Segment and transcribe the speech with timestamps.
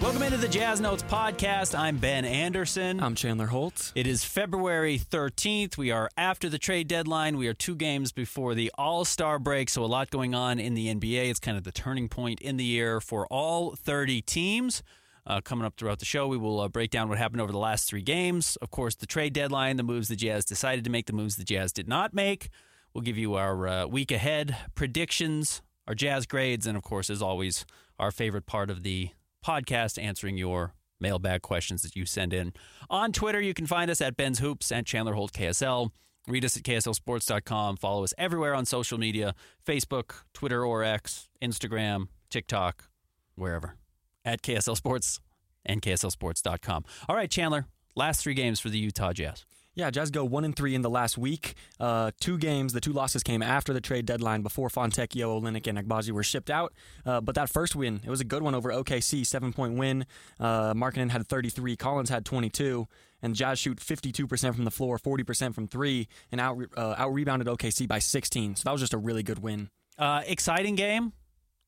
[0.00, 1.78] Welcome into the Jazz Notes podcast.
[1.78, 3.00] I'm Ben Anderson.
[3.02, 3.92] I'm Chandler Holt.
[3.94, 5.76] It is February 13th.
[5.76, 7.36] We are after the trade deadline.
[7.36, 10.72] We are two games before the All Star break, so a lot going on in
[10.72, 11.28] the NBA.
[11.28, 14.82] It's kind of the turning point in the year for all 30 teams.
[15.26, 17.58] Uh, coming up throughout the show, we will uh, break down what happened over the
[17.58, 18.56] last three games.
[18.62, 21.44] Of course, the trade deadline, the moves the Jazz decided to make, the moves the
[21.44, 22.48] Jazz did not make.
[22.94, 27.20] We'll give you our uh, week ahead predictions, our Jazz grades, and of course, as
[27.20, 27.66] always,
[27.98, 29.10] our favorite part of the
[29.44, 32.52] podcast answering your mailbag questions that you send in.
[32.88, 35.90] On Twitter, you can find us at Ben's Hoops and Chandler Holt KSL.
[36.28, 37.76] Read us at KSLSports.com.
[37.76, 39.34] Follow us everywhere on social media
[39.66, 42.88] Facebook, Twitter or X, Instagram, TikTok,
[43.34, 43.76] wherever.
[44.24, 45.20] At KSL Sports
[45.64, 46.84] and KSLSports.com.
[47.08, 47.66] All right, Chandler,
[47.96, 49.46] last three games for the Utah Jazz.
[49.74, 51.54] Yeah, Jazz go one and three in the last week.
[51.78, 55.78] Uh, two games, the two losses came after the trade deadline, before Fontecchio, Olynyk, and
[55.78, 56.72] Agbaji were shipped out.
[57.06, 60.06] Uh, but that first win, it was a good one over OKC, seven point win.
[60.40, 62.88] Uh, Markkanen had 33, Collins had 22,
[63.22, 67.46] and Jazz shoot 52% from the floor, 40% from three, and out uh, out rebounded
[67.46, 68.56] OKC by 16.
[68.56, 69.70] So that was just a really good win.
[69.96, 71.12] Uh, exciting game.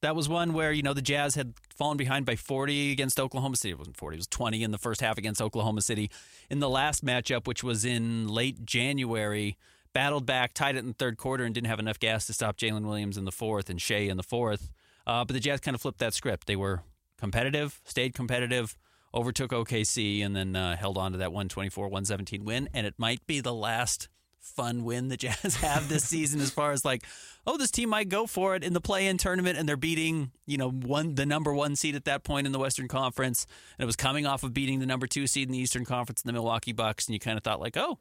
[0.03, 3.56] That was one where, you know, the Jazz had fallen behind by 40 against Oklahoma
[3.56, 3.70] City.
[3.70, 6.11] It wasn't 40, it was 20 in the first half against Oklahoma City.
[6.50, 9.56] In the last matchup, which was in late January,
[9.92, 12.56] battled back, tied it in the third quarter, and didn't have enough gas to stop
[12.56, 14.70] Jalen Williams in the fourth and Shai in the fourth.
[15.06, 16.48] Uh, but the Jazz kind of flipped that script.
[16.48, 16.83] They were
[17.17, 18.77] competitive, stayed competitive,
[19.14, 22.69] overtook OKC, and then uh, held on to that 124 117 win.
[22.75, 24.08] And it might be the last
[24.43, 27.05] fun win the Jazz have this season as far as like,
[27.47, 30.59] oh, this team might go for it in the play-in tournament and they're beating, you
[30.59, 33.47] know, one the number one seed at that point in the Western Conference.
[33.79, 36.23] And it was coming off of beating the number two seed in the Eastern Conference
[36.23, 37.07] in the Milwaukee Bucks.
[37.07, 37.98] And you kind of thought like, oh,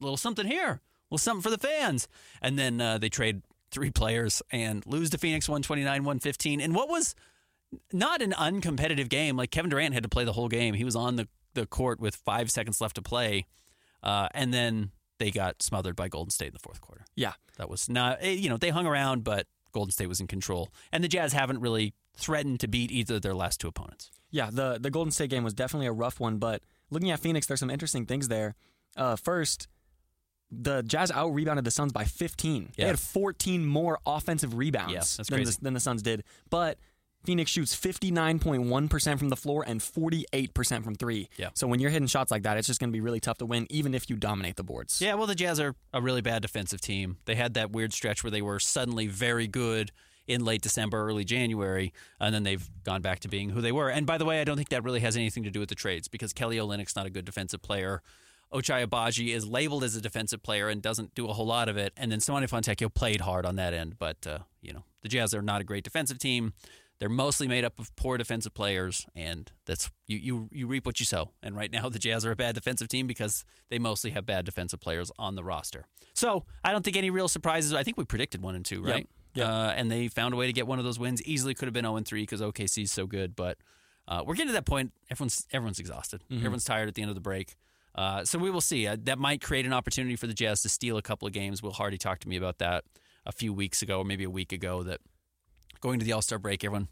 [0.00, 0.68] a little something here.
[0.70, 2.08] A little something for the fans.
[2.42, 6.60] And then uh, they trade three players and lose to Phoenix 129, 115.
[6.60, 7.14] And what was
[7.92, 9.36] not an uncompetitive game.
[9.36, 10.74] Like Kevin Durant had to play the whole game.
[10.74, 13.46] He was on the, the court with five seconds left to play.
[14.02, 17.04] Uh, and then they got smothered by Golden State in the fourth quarter.
[17.14, 17.34] Yeah.
[17.58, 20.70] That was not, eh, you know, they hung around, but Golden State was in control.
[20.90, 24.10] And the Jazz haven't really threatened to beat either of their last two opponents.
[24.30, 27.46] Yeah, the, the Golden State game was definitely a rough one, but looking at Phoenix,
[27.46, 28.54] there's some interesting things there.
[28.96, 29.68] Uh, first,
[30.50, 32.72] the Jazz out rebounded the Suns by 15.
[32.76, 32.84] Yeah.
[32.84, 36.24] They had 14 more offensive rebounds Yeah, than, the, than the Suns did.
[36.48, 36.78] But
[37.24, 41.28] Phoenix shoots 59.1% from the floor and 48% from three.
[41.36, 41.50] Yeah.
[41.54, 43.46] So when you're hitting shots like that, it's just going to be really tough to
[43.46, 45.00] win, even if you dominate the boards.
[45.00, 47.18] Yeah, well, the Jazz are a really bad defensive team.
[47.26, 49.92] They had that weird stretch where they were suddenly very good
[50.26, 53.90] in late December, early January, and then they've gone back to being who they were.
[53.90, 55.74] And by the way, I don't think that really has anything to do with the
[55.74, 58.00] trades because Kelly Olynyk's not a good defensive player.
[58.52, 61.76] Ochai Agbaji is labeled as a defensive player and doesn't do a whole lot of
[61.76, 61.92] it.
[61.96, 65.34] And then Simone Fontecchio played hard on that end, but uh, you know the Jazz
[65.34, 66.52] are not a great defensive team.
[67.00, 71.00] They're mostly made up of poor defensive players, and that's you you you reap what
[71.00, 71.30] you sow.
[71.42, 74.44] And right now, the Jazz are a bad defensive team because they mostly have bad
[74.44, 75.86] defensive players on the roster.
[76.12, 77.72] So I don't think any real surprises.
[77.72, 79.08] I think we predicted one and two, right?
[79.34, 79.48] Yep.
[79.48, 81.22] Uh, and they found a way to get one of those wins.
[81.22, 83.56] Easily could have been zero and three because OKC is so good, but
[84.06, 84.92] uh, we're getting to that point.
[85.10, 86.22] Everyone's everyone's exhausted.
[86.30, 87.56] Everyone's tired at the end of the break.
[87.94, 88.86] Uh, so we will see.
[88.86, 91.62] Uh, that might create an opportunity for the Jazz to steal a couple of games.
[91.62, 92.84] Will Hardy talked to me about that
[93.24, 94.82] a few weeks ago, or maybe a week ago.
[94.82, 95.00] That
[95.80, 96.88] going to the All Star break, everyone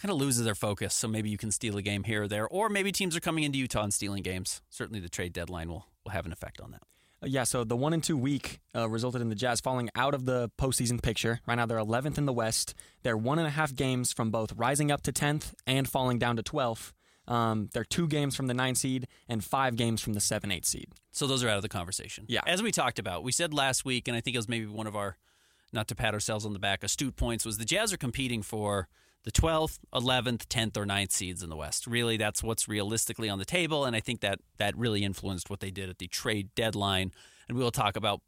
[0.00, 0.94] kind of loses their focus.
[0.94, 3.44] So maybe you can steal a game here or there, or maybe teams are coming
[3.44, 4.62] into Utah and stealing games.
[4.70, 6.82] Certainly, the trade deadline will will have an effect on that.
[7.22, 10.14] Uh, Yeah, so the one and two week uh, resulted in the Jazz falling out
[10.14, 11.40] of the postseason picture.
[11.46, 12.74] Right now, they're 11th in the West.
[13.02, 16.36] They're one and a half games from both rising up to 10th and falling down
[16.36, 16.92] to 12th.
[17.28, 20.66] Um, they're two games from the nine seed and five games from the seven eight
[20.66, 20.88] seed.
[21.12, 22.24] So those are out of the conversation.
[22.28, 22.40] Yeah.
[22.46, 24.86] As we talked about, we said last week, and I think it was maybe one
[24.88, 25.16] of our,
[25.72, 28.88] not to pat ourselves on the back, astute points was the Jazz are competing for
[29.24, 31.86] the 12th, 11th, 10th, or 9th seeds in the West.
[31.86, 35.60] Really, that's what's realistically on the table, and I think that that really influenced what
[35.60, 37.12] they did at the trade deadline,
[37.48, 38.20] and we will talk about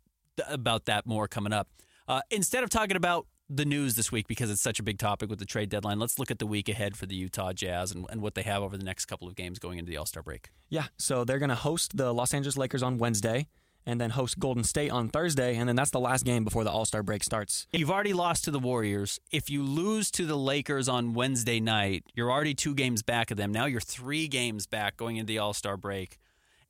[0.49, 1.69] about that more coming up.
[2.09, 5.29] Uh, instead of talking about the news this week because it's such a big topic
[5.29, 8.07] with the trade deadline, let's look at the week ahead for the Utah Jazz and,
[8.09, 10.23] and what they have over the next couple of games going into the All Star
[10.23, 10.51] break.
[10.69, 13.47] Yeah, so they're going to host the Los Angeles Lakers on Wednesday
[13.87, 15.57] and then host Golden State on Thursday.
[15.57, 17.67] And then that's the last game before the All Star break starts.
[17.73, 19.21] You've already lost to the Warriors.
[19.31, 23.37] If you lose to the Lakers on Wednesday night, you're already two games back of
[23.37, 23.53] them.
[23.53, 26.19] Now you're three games back going into the All Star break,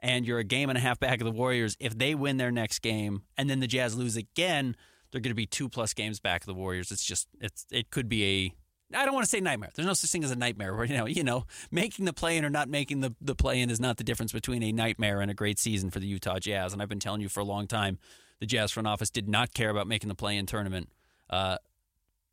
[0.00, 1.76] and you're a game and a half back of the Warriors.
[1.81, 4.76] If they win their next game and then the Jazz lose again,
[5.11, 6.91] they're going to be two plus games back of the Warriors.
[6.91, 8.55] It's just it's it could be a
[8.94, 9.71] I don't want to say nightmare.
[9.75, 10.75] There's no such thing as a nightmare.
[10.75, 13.61] Where you know, you know, making the play in or not making the the play
[13.61, 16.39] in is not the difference between a nightmare and a great season for the Utah
[16.39, 16.73] Jazz.
[16.73, 17.99] And I've been telling you for a long time,
[18.41, 20.89] the Jazz front office did not care about making the play in tournament.
[21.31, 21.59] Uh,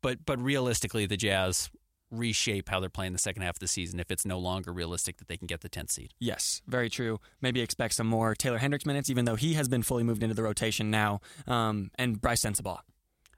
[0.02, 1.70] but but realistically, the Jazz
[2.10, 5.18] reshape how they're playing the second half of the season if it's no longer realistic
[5.18, 6.12] that they can get the 10th seed.
[6.18, 7.20] Yes, very true.
[7.40, 10.34] Maybe expect some more Taylor Hendricks minutes, even though he has been fully moved into
[10.34, 12.80] the rotation now, um, and Brice Sensabaugh.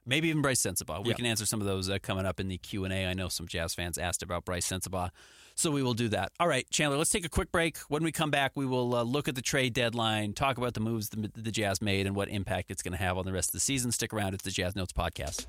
[0.05, 1.03] Maybe even Brice Sensabaugh.
[1.03, 1.17] We Yep.
[1.17, 3.07] can answer some of those uh, coming up in the Q and A.
[3.07, 5.11] I know some Jazz fans asked about Brice Sensabaugh,
[5.55, 6.33] so we will do that.
[6.41, 6.97] All right, Chandler.
[6.99, 7.79] Let's take a quick break.
[7.89, 10.81] When we come back, we will uh, look at the trade deadline, talk about the
[10.81, 13.51] moves the, the Jazz made, and what impact it's going to have on the rest
[13.51, 13.93] of the season.
[13.93, 14.35] Stick around.
[14.35, 15.47] It's the Jazz Notes podcast.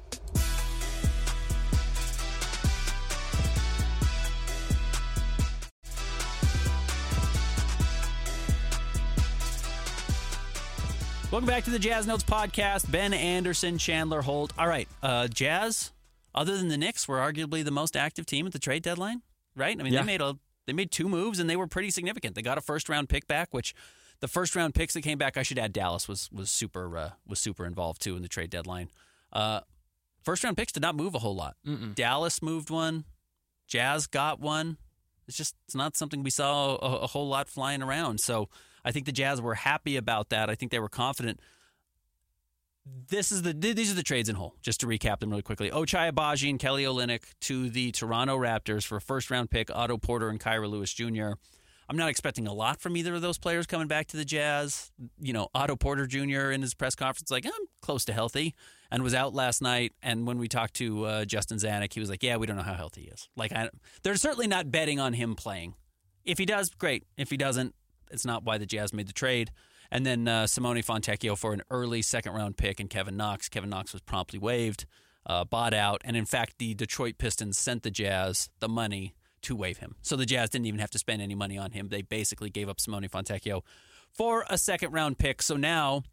[11.33, 12.91] Welcome back to the Jazz Notes podcast.
[12.91, 14.53] Ben Anderson, Chandler Holt.
[14.56, 15.91] All right, uh, Jazz.
[16.35, 19.24] Other than the Knicks, were arguably the most active team at the trade deadline,
[19.56, 19.75] right?
[19.80, 20.01] I mean, Yeah.
[20.01, 20.38] they made a
[20.68, 22.35] they made two moves and they were pretty significant.
[22.35, 23.74] They got a first round pick back, which
[24.19, 27.09] the first round picks that came back, I should add, Dallas was was super uh,
[27.25, 28.91] was super involved too in the trade deadline.
[29.31, 29.62] Uh,
[30.21, 31.56] first round picks did not move a whole lot.
[31.65, 31.95] Mm-mm.
[31.95, 33.06] Dallas moved one,
[33.68, 34.77] Jazz got one.
[35.27, 38.19] It's just it's not something we saw a, a whole lot flying around.
[38.19, 38.50] So
[38.85, 40.50] I think the Jazz were happy about that.
[40.50, 41.39] I think they were confident.
[42.85, 44.56] This is the these are the trades in whole.
[44.62, 48.85] Just to recap them really quickly: Ochai Agbaji and Kelly Olynyk to the Toronto Raptors
[48.85, 51.33] for a first round pick, Otto Porter and Kira Lewis Jr.
[51.89, 54.91] I'm not expecting a lot from either of those players coming back to the Jazz.
[55.19, 56.51] You know, Otto Porter Jr.
[56.51, 57.51] in his press conference like I'm
[57.81, 58.56] close to healthy
[58.91, 59.94] and was out last night.
[60.01, 62.63] And when we talked to uh, Justin Zanik, he was like, "Yeah, we don't know
[62.63, 63.29] how healthy he is.
[63.36, 63.69] Like, I,
[64.03, 65.75] they're certainly not betting on him playing.
[66.25, 67.06] If he does, great.
[67.18, 67.75] If he doesn't,
[68.13, 69.51] it's not why the Jazz made the trade."
[69.92, 73.48] And then uh, Simone Fontecchio for an early second round pick and Kevin Knox.
[73.48, 74.86] Kevin Knox was promptly waived,
[75.25, 79.13] uh, bought out, and in fact, the Detroit Pistons sent the Jazz the money
[79.44, 79.95] to waive him.
[80.01, 81.89] So the Jazz didn't even have to spend any money on him.
[81.89, 83.62] They basically gave up Simone Fontecchio
[84.12, 85.42] for a second round pick.
[85.42, 86.04] So now,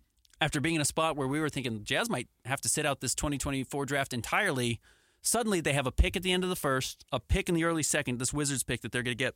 [0.41, 2.85] after being in a spot where we were thinking the Jazz might have to sit
[2.85, 4.81] out this 2024 draft entirely,
[5.23, 7.64] suddenly they have a pick at the end of the first, a pick in the
[7.64, 8.19] early second.
[8.19, 9.35] This Wizards pick that they're going to get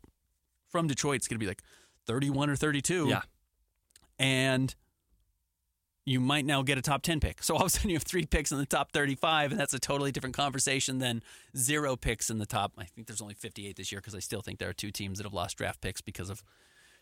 [0.69, 1.63] from Detroit, it's going to be like
[2.07, 3.23] 31 or 32 Yeah.
[4.19, 4.75] and
[6.07, 7.43] you might now get a top 10 pick.
[7.43, 9.73] So all of a sudden you have three picks in the top 35, and that's
[9.73, 11.23] a totally different conversation than
[11.57, 12.73] zero picks in the top.
[12.77, 15.17] I think there's only 58 this year because I still think there are two teams
[15.19, 16.43] that have lost draft picks because of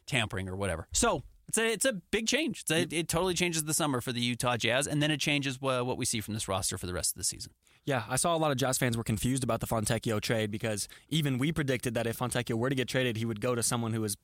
[0.07, 0.87] tampering or whatever.
[0.93, 2.61] So it's a, it's a big change.
[2.63, 5.61] It's a, it totally changes the summer for the Utah Jazz, and then it changes
[5.61, 7.51] what, what we see from this roster for the rest of the season.
[7.85, 10.87] Yeah, I saw a lot of Jazz fans were confused about the Fontecchio trade because
[11.09, 13.93] even we predicted that if Fontecchio were to get traded, he would go to someone
[13.93, 14.17] who was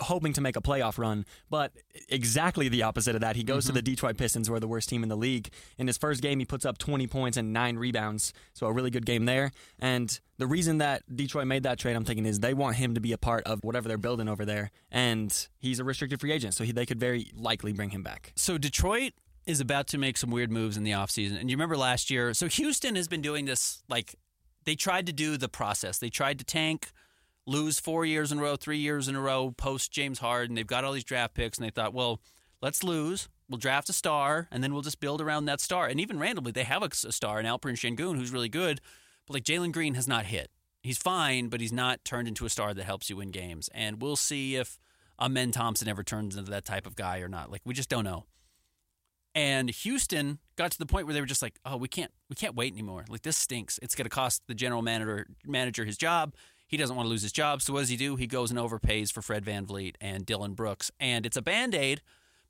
[0.00, 1.24] hoping to make a playoff run.
[1.50, 1.72] But
[2.08, 3.36] exactly the opposite of that.
[3.36, 3.84] He goes to the mm-hmm.
[3.84, 5.50] Detroit Pistons, who are the worst team in the league.
[5.78, 8.90] In his first game, he puts up 20 points and nine rebounds, so a really
[8.90, 9.52] good game there.
[9.78, 13.00] And the reason that Detroit made that trade, I'm thinking, is they want him to
[13.00, 14.70] be a part of whatever they're building over there.
[14.90, 18.32] And he's a restricted free agent, so he, they could very likely bring him back.
[18.36, 19.12] So Detroit
[19.46, 21.40] is about to make some weird moves in the offseason.
[21.40, 24.16] And you remember last year, so Houston has been doing this like
[24.64, 25.98] they tried to do the process.
[25.98, 26.90] They tried to tank,
[27.46, 30.54] lose 4 years in a row, 3 years in a row post James Harden.
[30.54, 32.20] They've got all these draft picks and they thought, "Well,
[32.60, 33.28] let's lose.
[33.48, 36.52] We'll draft a star and then we'll just build around that star." And even randomly,
[36.52, 38.80] they have a, star in Alperen Şengün who's really good,
[39.26, 40.50] but like Jalen Green has not hit.
[40.82, 43.68] He's fine, but he's not turned into a star that helps you win games.
[43.74, 44.78] And we'll see if
[45.18, 47.50] Amen Thompson ever turns into that type of guy or not.
[47.50, 48.24] Like we just don't know.
[49.34, 52.34] And Houston got to the point where they were just like, "Oh, we can't, we
[52.34, 53.04] can't wait anymore.
[53.08, 53.78] Like this stinks.
[53.82, 56.34] It's going to cost the general manager manager his job.
[56.66, 57.62] He doesn't want to lose his job.
[57.62, 58.16] So what does he do?
[58.16, 62.02] He goes and overpays for Fred VanVleet and Dillon Brooks, and it's a band aid.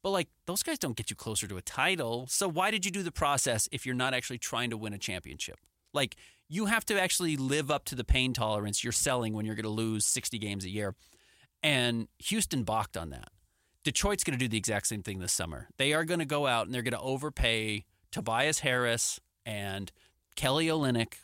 [0.02, 2.26] But like those guys don't get you closer to a title.
[2.28, 4.98] So why did you do the process if you're not actually trying to win a
[4.98, 5.58] championship?
[5.92, 6.16] Like
[6.48, 9.64] you have to actually live up to the pain tolerance you're selling when you're going
[9.64, 10.94] to lose 60 games a year.
[11.62, 13.30] And Houston balked on that.
[13.82, 15.68] Detroit's going to do the exact same thing this summer.
[15.76, 19.90] They are going to go out and they're going to overpay Tobias Harris and
[20.36, 21.14] Kelly Olynyk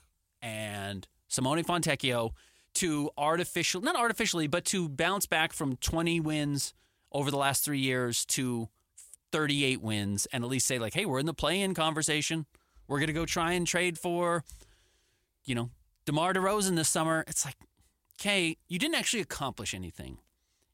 [0.40, 2.32] and Simone Fontecchio
[2.74, 6.74] to artificial, not artificially, but to bounce back from 20 wins
[7.10, 8.68] over the last three years to
[9.32, 12.46] 38 wins and at least say like, hey, we're in the play-in conversation.
[12.88, 14.44] We're going to go try and trade for,
[15.44, 15.70] you know,
[16.04, 17.24] DeMar DeRozan this summer.
[17.28, 17.56] It's like,
[18.20, 20.18] okay, you didn't actually accomplish anything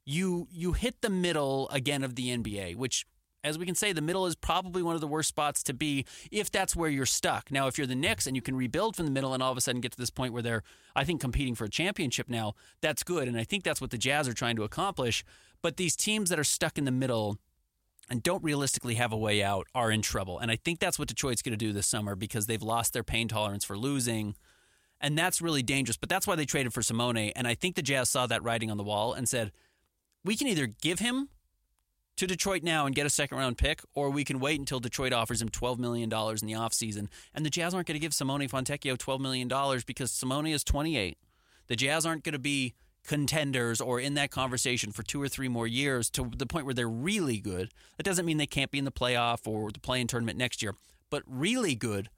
[0.09, 3.05] you you hit the middle again of the NBA, which
[3.43, 6.05] as we can say, the middle is probably one of the worst spots to be
[6.31, 7.51] if that's where you're stuck.
[7.51, 9.57] Now, if you're the Knicks and you can rebuild from the middle and all of
[9.57, 10.63] a sudden get to this point where they're,
[10.95, 13.27] I think, competing for a championship now, that's good.
[13.27, 15.23] And I think that's what the Jazz are trying to accomplish.
[15.61, 17.37] But these teams that are stuck in the middle
[18.09, 20.39] and don't realistically have a way out are in trouble.
[20.39, 23.03] And I think that's what Detroit's going to do this summer because they've lost their
[23.03, 24.35] pain tolerance for losing.
[24.99, 25.95] And that's really dangerous.
[25.95, 27.17] But that's why they traded for Simone.
[27.17, 29.51] And I think the Jazz saw that writing on the wall and said,
[30.25, 31.29] we can either give him
[32.19, 35.13] to Detroit now and get a second round pick, or we can wait until Detroit
[35.13, 37.07] offers him $12 million in the offseason.
[37.33, 41.17] And the Jazz aren't going to give Simone Fontecchio $12 million because Simone is 28.
[41.67, 42.73] The Jazz aren't going to be
[43.07, 46.73] contenders or in that conversation for two or three more years to the point where
[46.73, 47.71] they're really good.
[47.95, 50.75] That doesn't mean they can't be in the playoff or the play-in tournament next year,
[51.09, 52.09] but really good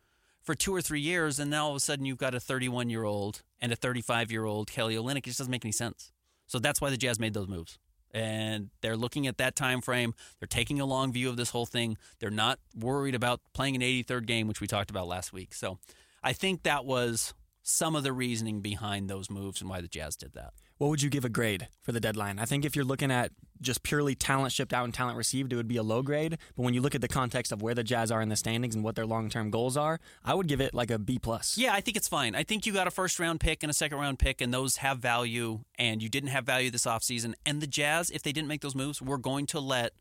[0.41, 2.89] for two or three years, and now all of a sudden you've got a 31
[2.89, 5.17] year old and a 35 year old Kelly Olynyk.
[5.17, 6.12] It just doesn't make any sense.
[6.48, 7.77] So that's why the Jazz made those moves.
[8.13, 10.13] And they're looking at that time frame.
[10.39, 11.98] They're taking a long view of this whole thing.
[12.20, 15.53] They're not worried about playing an 83rd game, which we talked about last week.
[15.53, 15.80] So
[16.22, 20.15] I think that was some of the reasoning behind those moves and why the Jazz
[20.15, 20.53] did that.
[20.82, 22.40] What would you give a grade for the deadline?
[22.40, 25.56] I think if you're looking at just purely talent shipped out and talent received, it
[25.56, 26.40] would be a low grade.
[26.56, 28.74] But when you look at the context of where the Jazz are in the standings
[28.74, 31.56] and what their long term goals are, I would give it like a B plus.
[31.56, 32.34] Yeah, I think it's fine.
[32.34, 34.78] I think you got a first round pick and a second round pick, and those
[34.78, 35.60] have value.
[35.78, 37.36] And you didn't have value this offseason.
[37.46, 39.92] And the Jazz, if they didn't make those moves, we're going to let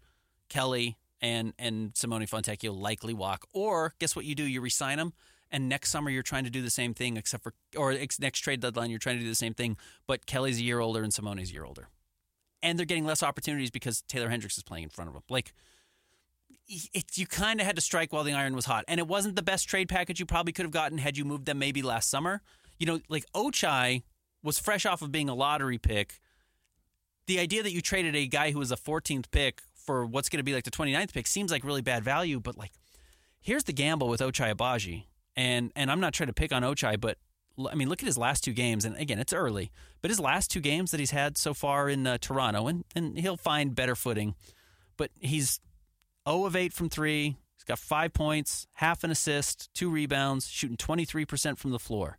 [0.49, 3.45] Kelly and and Simone Fontecchio likely walk.
[3.53, 4.45] Or guess what you do?
[4.45, 5.13] You resign them
[5.50, 8.61] and next summer you're trying to do the same thing, except for or next trade
[8.61, 9.76] deadline you're trying to do the same thing,
[10.07, 11.88] but Kelly's a year older and Simone's a year older,
[12.62, 15.23] and they're getting less opportunities because Taylor Hendricks is playing in front of them.
[15.28, 15.52] Like
[16.69, 19.37] it, you kind of had to strike while the iron was hot, and it wasn't
[19.37, 22.09] the best trade package you probably could have gotten had you moved them maybe last
[22.11, 22.42] summer.
[22.78, 24.02] You know, like Ochai
[24.42, 26.21] was fresh off of being a lottery pick.
[27.26, 30.38] The idea that you traded a guy who was a 14th pick for what's going
[30.38, 32.73] to be like the 29th pick seems like really bad value, but like
[33.40, 35.04] here's the gamble with Ochai Agbaji.
[35.37, 37.19] And and I'm not trying to pick on Ochai, but
[37.71, 38.85] I mean, look at his last two games.
[38.85, 39.71] And again, it's early,
[40.03, 43.19] but his last two games that he's had so far in uh, Toronto, and, and
[43.19, 44.35] he'll find better footing.
[44.97, 45.61] But he's
[46.29, 47.37] 0 of 8 from three.
[47.57, 52.19] He's got five points, half an assist, two rebounds, shooting 23% from the floor.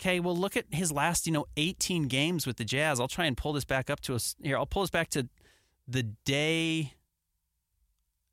[0.00, 2.98] Okay, well, look at his last, you know, 18 games with the Jazz.
[2.98, 4.56] I'll try and pull this back up to us here.
[4.56, 5.28] I'll pull this back to
[5.86, 6.94] the day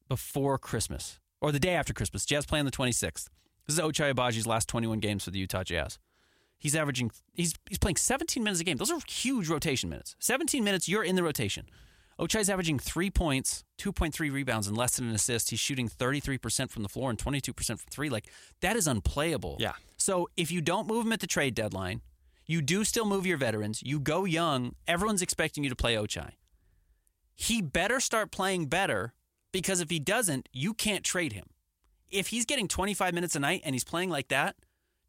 [0.07, 2.25] before Christmas or the day after Christmas.
[2.25, 3.27] Jazz playing the 26th.
[3.67, 5.99] This is Ochai Agbaji's last 21 games for the Utah Jazz.
[6.57, 8.77] He's averaging he's he's playing 17 minutes a game.
[8.77, 10.15] Those are huge rotation minutes.
[10.19, 11.65] 17 minutes, you're in the rotation.
[12.19, 15.51] Ochai's averaging three points, 2.3 rebounds, and less than an assist.
[15.51, 18.09] He's shooting 33% from the floor and 22% from three.
[18.09, 18.31] Like,
[18.61, 19.57] that is unplayable.
[19.59, 19.73] Yeah.
[19.97, 22.01] So if you don't move him at the trade deadline,
[22.47, 26.31] you do still move your veterans, you go young, everyone's expecting you to play Ochai.
[27.35, 29.13] He better start playing better
[29.51, 31.45] because if he doesn't, you can't trade him
[32.09, 34.55] if he's getting 25 minutes a night and he's playing like that,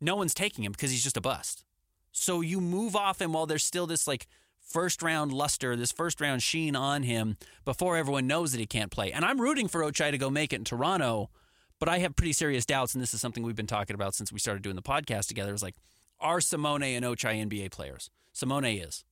[0.01, 1.65] no one's taking him because he's just a bust.
[2.13, 4.27] So you move off him while there's still this like
[4.61, 8.91] first round luster, this first round sheen on him before everyone knows that he can't
[8.91, 9.13] play.
[9.13, 11.31] And I'm rooting for Ochai to go make it in Toronto,
[11.79, 12.95] but I have pretty serious doubts.
[12.95, 15.55] And this is something we've been talking about since we started doing the podcast together.
[15.55, 15.77] Is like,
[16.21, 18.11] are Simone and Ochai NBA players?
[18.33, 19.05] Simone is.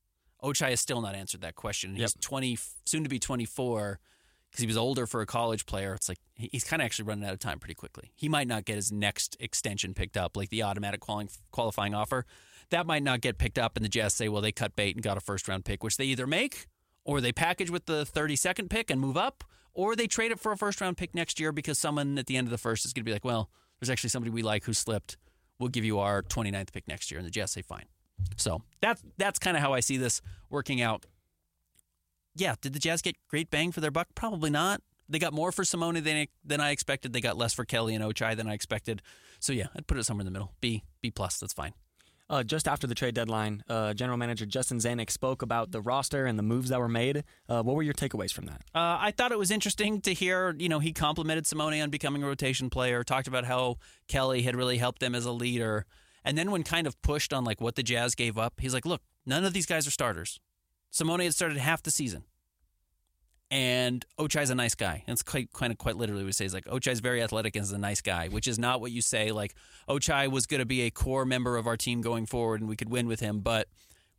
[0.42, 1.92] Ochai has still not answered that question.
[1.92, 2.20] He's yep.
[2.20, 3.98] 20, soon to be 24
[4.56, 5.92] because he was older for a college player.
[5.92, 8.10] It's like he's kind of actually running out of time pretty quickly.
[8.14, 11.02] He might not get his next extension picked up, like the automatic
[11.50, 12.24] qualifying offer.
[12.70, 15.04] That might not get picked up, and the Jazz say, well, they cut bait and
[15.04, 16.68] got a first round pick, which they either make
[17.04, 19.44] or they package with the 32nd pick and move up,
[19.74, 22.38] or they trade it for a first round pick next year because someone at the
[22.38, 24.64] end of the first is going to be like, well, there's actually somebody we like
[24.64, 25.18] who slipped.
[25.58, 27.18] We'll give you our 29th pick next year.
[27.18, 27.84] And the Jazz say, fine.
[28.36, 31.04] So that's, that's kind of how I see this working out
[32.36, 34.08] yeah, did the Jazz get great bang for their buck?
[34.14, 34.80] Probably not.
[35.08, 37.12] They got more for Simone than than I expected.
[37.12, 39.02] They got less for Kelly and Ochai than I expected.
[39.38, 40.52] So yeah, I'd put it somewhere in the middle.
[40.60, 41.38] B B plus.
[41.38, 41.74] That's fine.
[42.28, 46.26] Uh, just after the trade deadline, uh, General Manager Justin Zanik spoke about the roster
[46.26, 47.22] and the moves that were made.
[47.48, 48.62] Uh, what were your takeaways from that?
[48.74, 50.52] Uh, I thought it was interesting to hear.
[50.58, 53.04] You know, he complimented Simone on becoming a rotation player.
[53.04, 53.76] Talked about how
[54.08, 55.86] Kelly had really helped them as a leader.
[56.24, 58.84] And then when kind of pushed on like what the Jazz gave up, he's like,
[58.84, 60.40] "Look, none of these guys are starters.
[60.96, 62.24] Simone had started half the season.
[63.50, 65.04] And Ochai's a nice guy.
[65.06, 67.62] And it's quite, kind of quite literally what he says like Ochai's very athletic and
[67.62, 69.30] is a nice guy, which is not what you say.
[69.30, 69.54] Like
[69.90, 72.76] Ochai was going to be a core member of our team going forward, and we
[72.76, 73.68] could win with him, but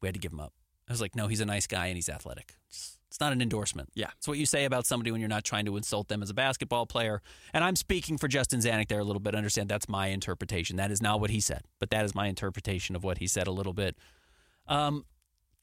[0.01, 0.53] we had to give him up.
[0.88, 2.53] I was like, no, he's a nice guy and he's athletic.
[2.67, 3.89] It's, it's not an endorsement.
[3.96, 6.29] Yeah, it's what you say about somebody when you're not trying to insult them as
[6.29, 7.24] a basketball player.
[7.55, 9.34] And I'm speaking for Justin Zanik there a little bit.
[9.34, 10.77] Understand that's my interpretation.
[10.77, 13.48] That is not what he said, but that is my interpretation of what he said
[13.48, 13.98] a little bit.
[14.67, 15.05] Um,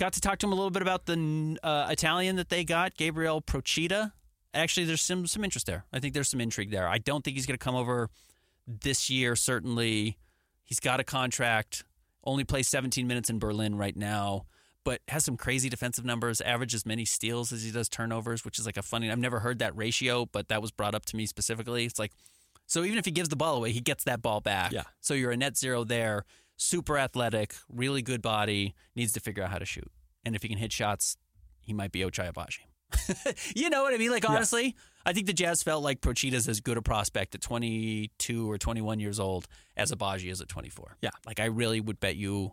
[0.04, 2.94] Got to talk to him a little bit about the uh, Italian that they got,
[2.98, 4.12] Gabriel Procida.
[4.52, 5.86] Actually, there's some some interest there.
[5.94, 6.86] I think there's some intrigue there.
[6.86, 8.10] I don't think he's going to come over
[8.66, 9.34] this year.
[9.34, 10.18] Certainly,
[10.62, 11.84] he's got a contract.
[12.22, 14.44] Only plays 17 minutes in Berlin right now,
[14.84, 16.42] but has some crazy defensive numbers.
[16.42, 19.10] Average as many steals as he does turnovers, which is like a funny.
[19.10, 21.86] I've never heard that ratio, but that was brought up to me specifically.
[21.86, 22.12] It's like
[22.66, 24.70] so even if he gives the ball away, he gets that ball back.
[24.70, 24.82] Yeah.
[25.00, 29.50] So you're a net zero there super athletic, really good body, needs to figure out
[29.50, 29.90] how to shoot.
[30.24, 31.16] And if he can hit shots,
[31.60, 32.60] he might be Ochai Agbaji.
[33.56, 34.10] you know what I mean?
[34.10, 34.72] Like, honestly, yeah.
[35.06, 39.00] I think the Jazz felt like Procida's as good a prospect at 22 or 21
[39.00, 39.46] years old
[39.76, 40.98] as Agbaji is at 24.
[41.02, 41.10] Yeah.
[41.26, 42.52] Like, I really would bet you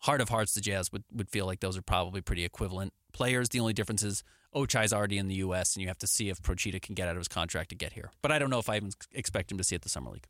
[0.00, 3.48] heart of hearts, the Jazz would, would feel like those are probably pretty equivalent players.
[3.48, 4.22] The only difference is
[4.54, 7.12] Ochai's already in the U.S., and you have to see if Procida can get out
[7.12, 8.10] of his contract to get here.
[8.22, 10.26] But I don't know if I even expect him to see it the Summer League.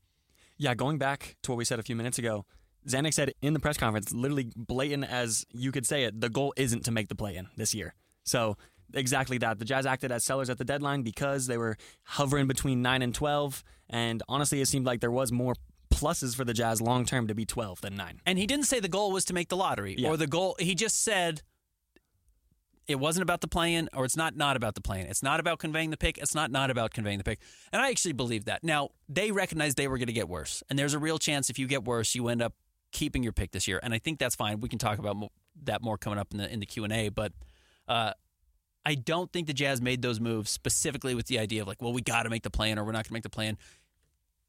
[0.57, 2.45] Yeah, going back to what we said a few minutes ago,
[2.89, 6.55] Zanik said in the press conference, literally blatant as you could say it, the goal
[6.57, 7.95] isn't to make the play in this year.
[8.25, 8.57] So
[8.95, 9.59] exactly that.
[9.59, 13.15] The Jazz acted as sellers at the deadline because they were hovering between 9 and
[13.15, 13.63] 12.
[13.91, 15.55] And honestly, it seemed like there was more
[15.91, 18.21] pluses for the Jazz long term to be 12 than 9.
[18.27, 20.09] And he didn't say the goal was to make the lottery Yeah.
[20.09, 20.57] or the goal.
[20.59, 21.43] He just said
[22.87, 25.07] it wasn't about the play-in or it's not not about the play-in.
[25.07, 26.17] It's not about conveying the pick.
[26.17, 27.39] It's not not about conveying the pick.
[27.73, 28.65] And I actually believe that.
[28.65, 30.63] Now, they recognized they were going to get worse.
[30.71, 32.55] And there's a real chance if you get worse, you end up
[32.93, 33.81] keeping your pick this year.
[33.83, 34.61] And I think that's fine.
[34.61, 35.33] We can talk about mo-
[35.65, 37.33] that more coming up in the in the Q&A, but
[37.87, 38.13] uh,
[38.85, 41.93] I don't think the Jazz made those moves specifically with the idea of like, well,
[41.93, 43.59] we got to make the plan or we're not going to make the plan.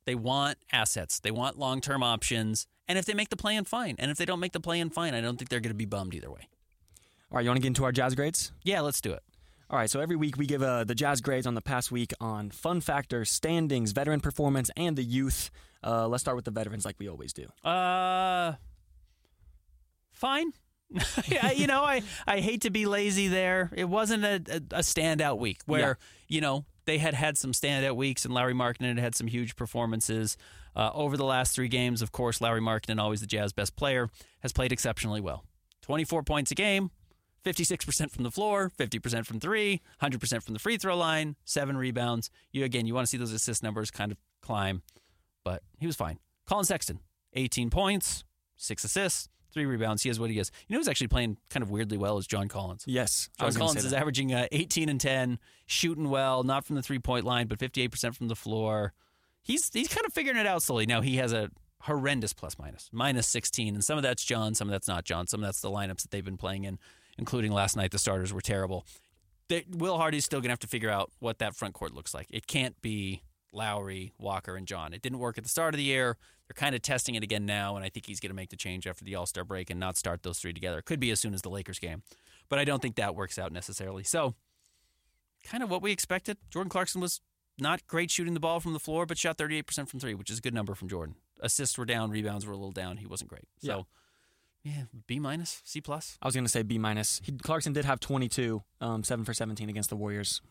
[0.05, 1.19] They want assets.
[1.19, 2.67] They want long term options.
[2.87, 3.95] And if they make the plan, fine.
[3.99, 5.13] And if they don't make the plan, fine.
[5.13, 6.47] I don't think they're going to be bummed either way.
[7.31, 8.51] All right, you want to get into our Jazz grades?
[8.63, 9.21] Yeah, let's do it.
[9.71, 12.11] All right, so every week we give uh, the Jazz grades on the past week
[12.19, 15.51] on fun factor, standings, veteran performance, and the youth.
[15.83, 17.45] Uh, let's start with the veterans like we always do.
[17.63, 18.53] Uh,
[20.11, 20.53] fine.
[21.43, 23.69] I- you know, I, I hate to be lazy there.
[23.75, 25.93] It wasn't a, a, a standout week where, Yeah.
[26.27, 29.55] you know, they had had some standout weeks and Lauri Markkanen had had some huge
[29.55, 30.35] performances.
[30.75, 34.09] Uh, over the last three games, of course, Lauri Markkanen, always the Jazz best player,
[34.39, 35.43] has played exceptionally well.
[35.83, 36.89] 24 points a game,
[37.43, 42.29] 56% from the floor, 50% from three, 100% from the free throw line, seven rebounds.
[42.51, 44.81] You Again, you want to see those assist numbers kind of climb,
[45.43, 46.19] but he was fine.
[46.45, 46.99] Collin Sexton,
[47.33, 48.23] 18 points,
[48.55, 50.03] six assists, three rebounds.
[50.03, 50.51] He has what he is.
[50.67, 52.83] You know who's actually playing kind of weirdly well is John Collins.
[52.87, 56.99] Yes, John Collins is averaging uh, 18 and 10, shooting well, not from the three
[56.99, 58.93] point line, but 58% from the floor.
[59.41, 60.85] He's he's kind of figuring it out slowly.
[60.85, 61.49] Now he has a
[61.83, 65.27] horrendous plus minus, minus 16, and some of that's John, some of that's not John,
[65.27, 66.77] some of that's the lineups that they've been playing in,
[67.19, 67.91] including last night.
[67.91, 68.85] The starters were terrible.
[69.47, 72.27] They, Will Hardy's still gonna have to figure out what that front court looks like.
[72.29, 74.93] It can't be Lauri, Walker, and John.
[74.93, 76.17] It didn't work at the start of the year.
[76.47, 78.55] They're kind of testing it again now, and I think he's going to make the
[78.55, 80.79] change after the All Star break and not start those three together.
[80.79, 82.01] It Could be as soon as the Lakers game,
[82.47, 84.03] but I don't think that works out necessarily.
[84.03, 84.35] So,
[85.43, 86.37] kind of what we expected.
[86.49, 87.21] Jordan Clarkson was
[87.59, 90.39] not great shooting the ball from the floor, but shot 38% from three, which is
[90.39, 91.15] a good number from Jordan.
[91.41, 92.97] Assists were down, rebounds were a little down.
[92.97, 93.45] He wasn't great.
[93.59, 93.83] So, yeah,
[95.07, 96.17] B minus, C plus.
[96.21, 97.21] I was going to say B minus.
[97.23, 100.41] He- Clarkson did have 22, um, seven for 17 against the Warriors.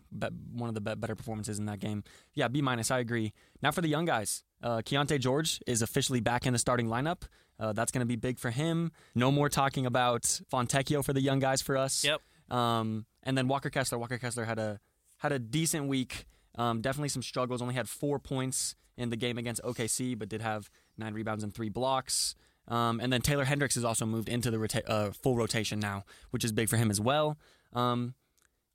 [0.52, 2.04] One of the be- better performances in that game.
[2.34, 2.90] Yeah, B minus.
[2.90, 3.32] I agree.
[3.62, 7.22] Now for the young guys, uh, Keyonte George is officially back in the starting lineup.
[7.60, 8.92] Uh, that's going to be big for him.
[9.14, 12.04] No more talking about Fontecchio for the young guys for us.
[12.04, 12.20] Yep.
[12.56, 13.98] Um, and then Walker Kessler.
[13.98, 14.80] Walker Kessler had a
[15.18, 16.24] had a decent week.
[16.54, 17.60] Um, definitely some struggles.
[17.60, 21.52] Only had four points in the game against OKC, but did have nine rebounds and
[21.54, 22.34] three blocks.
[22.68, 26.04] Um, and then Taylor Hendricks has also moved into the rota- uh, full rotation now,
[26.30, 27.38] which is big for him as well.
[27.72, 28.14] Um,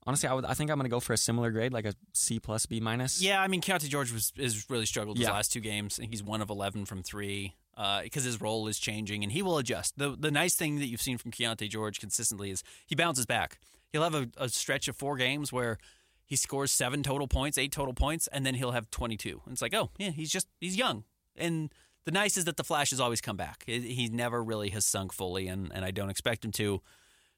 [0.08, 1.93] honestly, I, would, I think I'm going to go for a similar grade, like a
[2.12, 3.21] C plus B minus.
[3.21, 5.34] Yeah, I mean, Keyonte George was is really struggled his Yeah.
[5.34, 5.99] last two games.
[5.99, 7.56] I think he's one of eleven from three
[8.03, 9.97] because his role is changing and he will adjust.
[9.97, 13.60] the The nice thing that you've seen from Keyonte George consistently is he bounces back.
[13.91, 15.77] He'll have a, a stretch of four games where
[16.25, 19.41] he scores seven total points, eight total points, and then he'll have twenty two.
[19.45, 21.03] And it's like, oh yeah, he's just he's young.
[21.36, 21.71] And
[22.06, 23.63] the nice is that the flashes always come back.
[23.68, 26.82] He never really has sunk fully, and and I don't expect him to.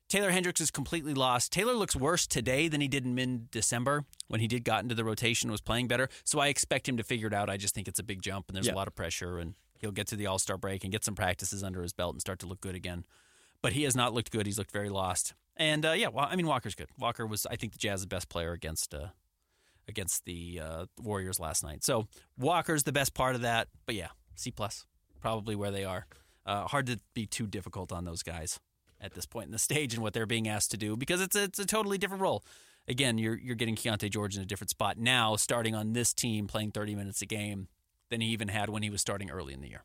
[0.08, 1.52] Taylor Hendricks is completely lost.
[1.52, 4.94] Taylor looks worse today than he did in mid December when he did got into
[4.94, 6.10] the rotation and was playing better.
[6.24, 7.50] So I expect him to figure it out.
[7.50, 8.74] I just think it's a big jump and there's Yeah.
[8.74, 11.16] a lot of pressure and he'll get to the All Star break and get some
[11.16, 13.04] practices under his belt and start to look good again.
[13.64, 14.46] But he has not looked good.
[14.46, 15.34] He's looked very lost.
[15.58, 16.90] And uh, yeah, well, I mean Walker's good.
[17.00, 19.08] Walker was I think the Jazz's best player against uh,
[19.88, 21.84] against the uh, Warriors last night.
[21.84, 23.70] So Walker's the best part of that.
[23.88, 24.86] But yeah, C plus
[25.20, 26.06] probably where they are.
[26.46, 28.60] Uh, hard to be too difficult on those guys
[29.02, 31.36] at this point in the stage and what they're being asked to do because it's
[31.36, 32.44] a, it's a totally different role.
[32.88, 36.48] Again, you're you're getting Keyonte George in a different spot now, starting on this team,
[36.48, 37.68] playing 30 minutes a game
[38.10, 39.84] than he even had when he was starting early in the year.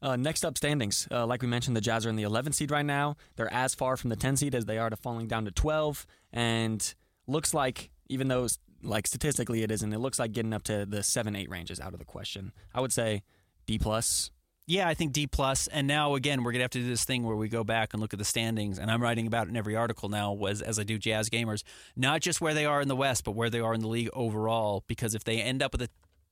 [0.00, 1.08] Uh, next up, standings.
[1.10, 3.16] Uh, like we mentioned, the Jazz are in the 11th seed right now.
[3.34, 6.06] They're as far from the 10 seed as they are to falling down to 12.
[6.32, 6.94] And
[7.26, 8.46] looks like, even though
[8.82, 11.80] like statistically it isn't, it looks like getting up to the seven eight range is
[11.80, 12.52] out of the question.
[12.74, 13.22] I would say
[13.68, 14.30] D plus.
[14.66, 15.66] Yeah, I think D plus.
[15.66, 18.00] And now again, we're gonna have to do this thing where we go back and
[18.00, 18.78] look at the standings.
[18.78, 21.62] And I'm writing about it in every article now, was as I do Jazz gamers,
[21.94, 24.08] not just where they are in the West, but where they are in the league
[24.14, 24.84] overall.
[24.88, 25.90] Because if they end up with a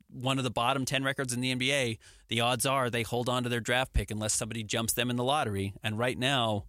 [0.08, 3.42] one of the bottom 10 records in the NBA, the odds are they hold on
[3.42, 5.74] to their draft pick unless somebody jumps them in the lottery.
[5.82, 6.64] And right now,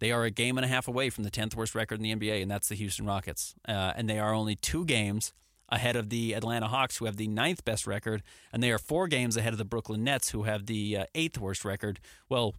[0.00, 2.14] they are a game and a half away from the 10th worst record in the
[2.14, 3.54] NBA, and that's the Houston Rockets.
[3.68, 5.32] Uh, and they are only two games
[5.68, 8.22] ahead of the Atlanta Hawks, who have the ninth best record,
[8.52, 11.38] and they are four games ahead of the Brooklyn Nets, who have the uh, eighth
[11.38, 12.00] worst record.
[12.28, 12.54] Well,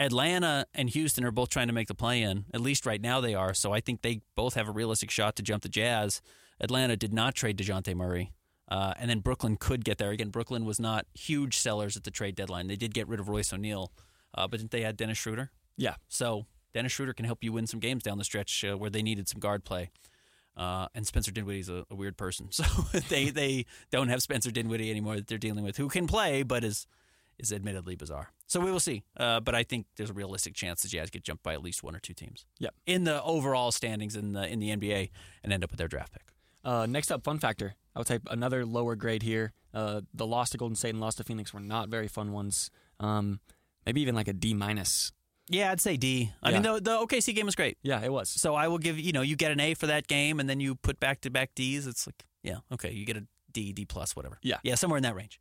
[0.00, 2.46] Atlanta and Houston are both trying to make the play in.
[2.52, 3.54] At least right now they are.
[3.54, 6.20] So I think they both have a realistic shot to jump the Jazz.
[6.60, 8.32] Atlanta did not trade DeJounte Murray.
[8.68, 10.10] Uh, and then Brooklyn could get there.
[10.10, 12.66] Again, Brooklyn was not huge sellers at the trade deadline.
[12.66, 13.92] They did get rid of Royce O'Neale,
[14.34, 15.50] uh, but didn't they add Dennis Schroeder?
[15.76, 15.96] Yeah.
[16.08, 19.02] So Dennis Schroeder can help you win some games down the stretch uh, where they
[19.02, 19.90] needed some guard play.
[20.56, 22.64] Uh, and Spencer Dinwiddie's a, a weird person, so
[23.08, 26.64] they they don't have Spencer Dinwiddie anymore that they're dealing with, who can play but
[26.64, 26.86] is
[27.38, 28.30] is admittedly bizarre.
[28.46, 29.02] So we will see.
[29.16, 31.82] Uh, but I think there's a realistic chance the Jazz get jumped by at least
[31.82, 32.46] one or two teams.
[32.60, 32.74] Yep.
[32.86, 35.10] In the overall standings in the in the NBA
[35.42, 36.34] and end up with their draft pick.
[36.64, 37.74] Uh, next up, fun factor.
[37.94, 39.52] I would say another lower grade here.
[39.72, 42.70] Uh, the loss to Golden State and loss to Phoenix were not very fun ones.
[43.00, 43.40] Um,
[43.84, 45.12] maybe even like a D minus.
[45.48, 46.32] Yeah, I'd say D.
[46.42, 46.54] I Yeah.
[46.60, 47.76] mean, the, the OKC game was great.
[47.82, 48.28] Yeah, it was.
[48.30, 50.60] So I will give you know you get an A for that game, and then
[50.60, 51.86] you put back to back D's.
[51.86, 54.38] It's like yeah, okay, you get a D, D plus, whatever.
[54.42, 54.58] Yeah.
[54.62, 55.40] yeah, somewhere in that range.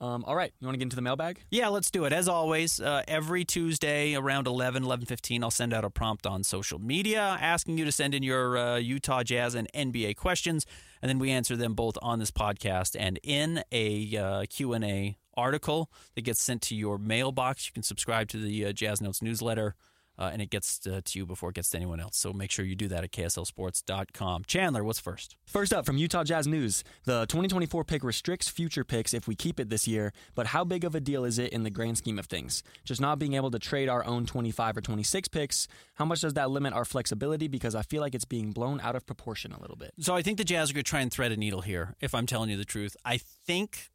[0.00, 1.40] Um, all right, you want to get into the mailbag?
[1.50, 2.12] Yeah, let's do it.
[2.12, 6.78] As always, uh, every Tuesday around 11, 11.15, I'll send out a prompt on social
[6.78, 10.64] media asking you to send in your uh, Utah Jazz and NBA questions,
[11.02, 15.90] and then we answer them both on this podcast and in a uh, Q&A article
[16.14, 17.66] that gets sent to your mailbox.
[17.66, 19.74] You can subscribe to the uh, Jazz Notes newsletter,
[20.18, 22.16] uh, and it gets uh, to you before it gets to anyone else.
[22.16, 24.44] So make sure you do that at KSLSports.com.
[24.46, 25.36] Chandler, what's first?
[25.46, 29.60] First up from Utah Jazz News, the 2024 pick restricts future picks if we keep
[29.60, 32.18] it this year, but how big of a deal is it in the grand scheme
[32.18, 32.62] of things?
[32.84, 36.34] Just not being able to trade our own 25 or 26 picks, how much does
[36.34, 37.46] that limit our flexibility?
[37.46, 39.92] Because I feel like it's being blown out of proportion a little bit.
[40.00, 42.14] So I think the Jazz are going to try and thread a needle here, if
[42.14, 42.96] I'm telling you the truth.
[43.04, 43.90] I think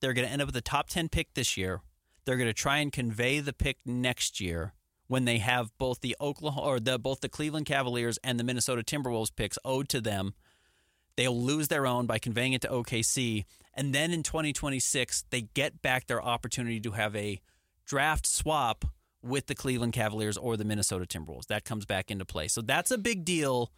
[0.00, 1.80] they're going to end up with a top 10 pick this year.
[2.24, 4.74] They're going to try and convey the pick next year
[5.06, 8.82] when they have both the Oklahoma or the both the Cleveland Cavaliers and the Minnesota
[8.82, 10.34] Timberwolves picks owed to them.
[11.16, 15.82] They'll lose their own by conveying it to OKC, and then in 2026 they get
[15.82, 17.40] back their opportunity to have a
[17.86, 18.84] draft swap
[19.22, 21.46] with the Cleveland Cavaliers or the Minnesota Timberwolves.
[21.46, 22.46] That comes back into play.
[22.46, 23.72] So that's a big deal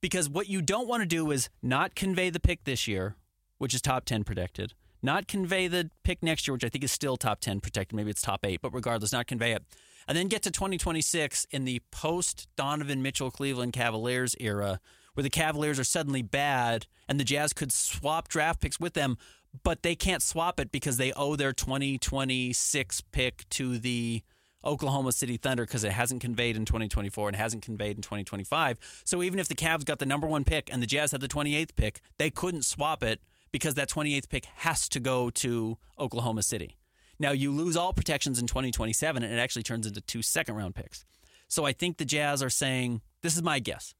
[0.00, 3.16] because what you don't want to do is not convey the pick this year,
[3.58, 6.92] which is top 10 protected, not convey the pick next year, which I think is
[6.92, 7.96] still top 10 protected.
[7.96, 9.64] Maybe it's top eight, but regardless, not convey it.
[10.06, 14.80] And then get to 2026 in the post Donovan Mitchell Cleveland Cavaliers era,
[15.14, 19.18] where the Cavaliers are suddenly bad and the Jazz could swap draft picks with them,
[19.62, 24.22] but they can't swap it because they owe their 2026 pick to the
[24.64, 29.02] Oklahoma City Thunder because it hasn't conveyed in 2024 and hasn't conveyed in 2025.
[29.04, 31.28] So even if the Cavs got the number one pick and the Jazz had the
[31.28, 33.20] 28th pick, they couldn't swap it
[33.52, 36.76] because that 28th pick has to go to Oklahoma City.
[37.18, 40.74] Now you lose all protections in 2027 and it actually turns into two second round
[40.74, 41.04] picks.
[41.48, 43.94] So I think the Jazz are saying, this is my guess.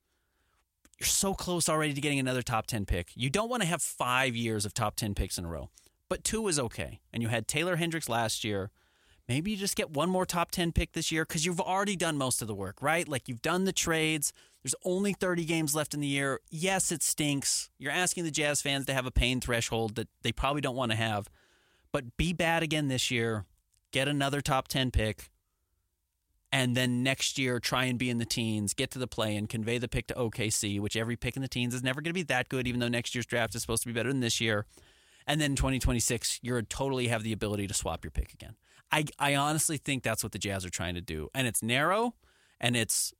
[0.98, 3.08] You're so close already to getting another top 10 pick.
[3.14, 5.70] You don't want to have five years of top 10 picks in a row,
[6.08, 7.00] but two is okay.
[7.12, 8.70] And you had Taylor Hendricks last year.
[9.30, 12.18] Maybe you just get one more top 10 pick this year because you've already done
[12.18, 13.06] most of the work, right?
[13.06, 14.32] Like you've done the trades.
[14.64, 16.40] There's only 30 games left in the year.
[16.50, 17.70] Yes, it stinks.
[17.78, 20.90] You're asking the Jazz fans to have a pain threshold that they probably don't want
[20.90, 21.28] to have.
[21.92, 23.44] But be bad again this year,
[23.92, 25.30] get another top 10 pick,
[26.50, 29.48] and then next year try and be in the teens, get to the play and
[29.48, 32.14] convey the pick to OKC, which every pick in the teens is never going to
[32.14, 34.40] be that good, even though next year's draft is supposed to be better than this
[34.40, 34.66] year.
[35.24, 38.56] And then 2026, you're totally have the ability to swap your pick again.
[38.92, 41.28] I, I honestly think that's what the Jazz are trying to do.
[41.34, 42.14] And it's narrow
[42.60, 43.12] and it's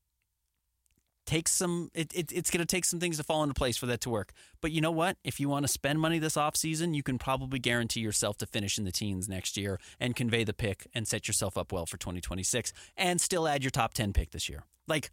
[1.27, 3.87] takes some it, it it's going to take some things to fall into place for
[3.87, 4.33] that to work.
[4.61, 5.17] But you know what?
[5.23, 8.79] If you want to spend money this offseason, you can probably guarantee yourself to finish
[8.79, 11.99] in the teens next year and convey the pick and set yourself up well for
[11.99, 14.65] 2026 and still add your top 10 pick this year.
[14.89, 15.11] Like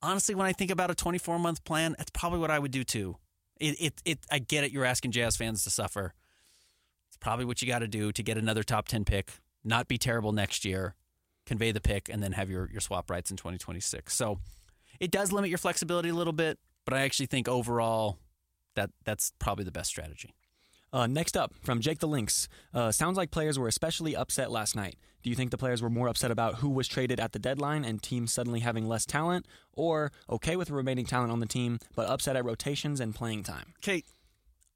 [0.00, 2.84] honestly when I think about a 24 month plan, that's probably what I would do
[2.84, 3.16] too.
[3.58, 6.14] It it, it I get it you're asking Jazz fans to suffer.
[7.08, 9.32] It's probably what you got to do to get another top 10 pick,
[9.64, 10.94] not be terrible next year,
[11.46, 14.14] convey the pick and then have your your swap rights in 2026.
[14.14, 14.38] So
[15.00, 18.18] it does limit your flexibility a little bit, but I actually think overall
[18.74, 20.34] that that's probably the best strategy.
[20.92, 22.48] Uh, next up, from Jake the Lynx.
[22.72, 24.96] Uh, sounds like players were especially upset last night.
[25.24, 27.84] Do you think the players were more upset about who was traded at the deadline
[27.84, 31.78] and teams suddenly having less talent, or okay with the remaining talent on the team,
[31.96, 33.72] but upset at rotations and playing time?
[33.80, 34.04] Kate,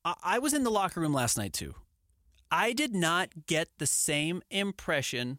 [0.04, 1.74] I, I was in the locker room last night too.
[2.50, 5.38] I did not get the same impression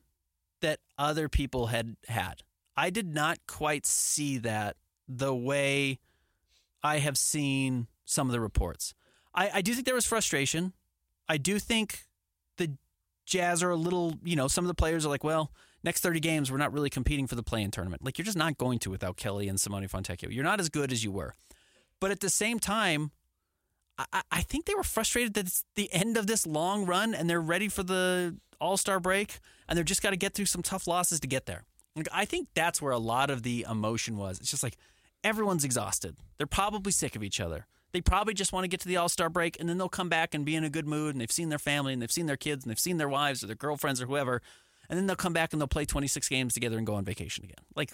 [0.62, 2.44] that other people had had.
[2.76, 6.00] I did not quite see that the way
[6.84, 8.94] I have seen some of the reports.
[9.34, 10.74] I, I do think there was frustration.
[11.28, 12.06] I do think
[12.58, 12.78] the
[13.26, 15.52] Jazz are a little, you know, some of the players are like, well,
[15.84, 18.04] next 30 games, we're not really competing for the play in tournament.
[18.04, 20.32] Like, you're just not going to without Kelly and Simone Fontecchio.
[20.32, 21.36] You're not as good as you were.
[22.00, 23.12] But at the same time,
[24.14, 27.30] I, I think they were frustrated that it's the end of this long run and
[27.30, 30.64] they're ready for the All Star break and they're just got to get through some
[30.64, 31.64] tough losses to get there.
[31.96, 34.40] Like, I think that's where a lot of the emotion was.
[34.40, 34.78] It's just like
[35.24, 36.16] everyone's exhausted.
[36.38, 37.66] They're probably sick of each other.
[37.92, 40.10] They probably just want to get to the All Star break and then they'll come
[40.10, 42.28] back and be in a good mood and they've seen their family and they've seen
[42.28, 44.42] their kids and they've seen their wives or their girlfriends or whoever.
[44.90, 47.44] And then they'll come back and they'll play 26 games together and go on vacation
[47.44, 47.64] again.
[47.76, 47.92] Like,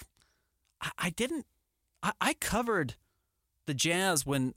[0.82, 1.46] I, I didn't,
[2.04, 2.96] I, I covered
[3.66, 4.54] the Jazz when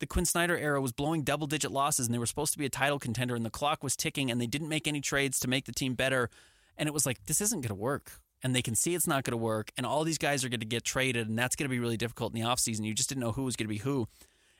[0.00, 2.66] the Quin Snyder era was blowing double digit losses and they were supposed to be
[2.66, 5.48] a title contender and the clock was ticking and they didn't make any trades to
[5.48, 6.30] make the team better.
[6.76, 8.12] And it was like, this isn't going to work.
[8.42, 9.70] And they can see it's not going to work.
[9.76, 11.98] And all these guys are going to get traded and that's going to be really
[11.98, 12.84] difficult in the offseason.
[12.84, 14.08] You just didn't know who was going to be who.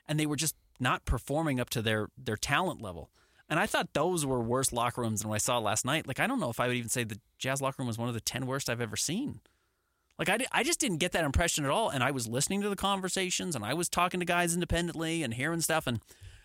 [0.07, 3.11] And they were just not performing up to their, their talent level.
[3.49, 6.07] And I thought those were worse locker rooms than what I saw last night.
[6.07, 8.09] Like, I don't know if I would even say the Jazz locker room was one
[8.09, 9.41] of the 10 worst I've ever seen.
[10.21, 11.89] Like I, I just didn't get that impression at all.
[11.89, 15.33] And I was listening to the conversations and I was talking to guys independently and
[15.33, 15.87] hearing stuff.
[15.87, 16.01] And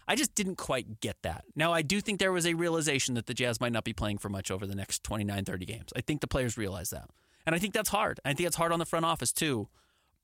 [0.07, 1.43] I just didn't quite get that.
[1.55, 4.19] Now, I do think there was a realization that the Jazz might not be playing
[4.19, 5.89] for much over the next 29, 30 games.
[5.93, 7.09] I think the players realize that.
[7.45, 8.21] And I think that's hard.
[8.23, 9.67] I think it's hard on the front office too.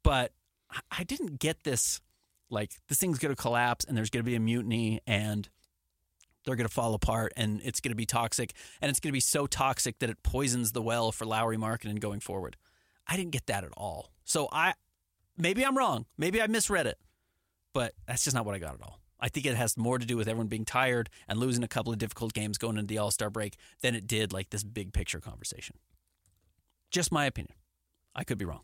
[0.02, 0.32] But
[0.90, 2.00] I didn't get this
[2.50, 5.50] like this thing's going to collapse and there's going to be a mutiny and
[6.46, 9.14] they're going to fall apart and it's going to be toxic and it's going to
[9.14, 12.56] be so toxic that it poisons the well for Lauri and going forward.
[13.08, 14.12] I didn't get that at all.
[14.24, 14.74] So I
[15.38, 16.06] maybe I'm wrong.
[16.18, 16.98] Maybe I misread it.
[17.74, 19.00] But that's just not what I got at all.
[19.20, 21.94] I think it has more to do with everyone being tired and losing a couple
[21.94, 24.94] of difficult games going into the All Star break than it did like this big
[24.94, 25.78] picture conversation.
[26.90, 27.56] Just my opinion.
[28.16, 28.62] I could be wrong.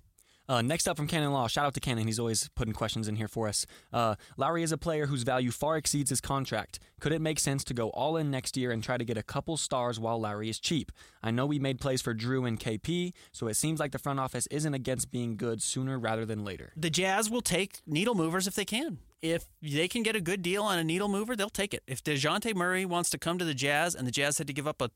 [0.49, 2.05] Uh, next up from Cannon Law, shout out to Cannon.
[2.05, 3.65] He's always putting questions in here for us.
[3.91, 6.79] Uh, Lauri is a player whose value far exceeds his contract.
[7.01, 9.23] Could it make sense to go all in next year and try to get a
[9.23, 10.91] couple stars while Lauri is cheap?
[11.21, 14.21] I know we made plays for Jrue and KP, so it seems like the front
[14.21, 16.71] office isn't against being good sooner rather than later.
[16.77, 18.99] The Jazz will take needle movers if they can.
[19.21, 21.83] If they can get a good deal on a needle mover, they'll take it.
[21.88, 24.67] If DeJounte Murray wants to come to the Jazz and the Jazz had to give
[24.67, 24.91] up a